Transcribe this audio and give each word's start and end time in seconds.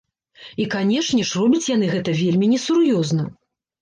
І, 0.63 0.65
канешне 0.75 1.27
ж, 1.31 1.37
робяць 1.41 1.71
яны 1.75 1.91
гэта 1.93 2.17
вельмі 2.25 2.45
несур'ёзна! 2.55 3.23